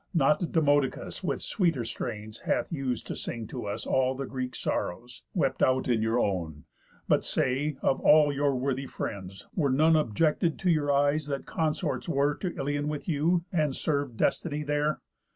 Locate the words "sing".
3.15-3.45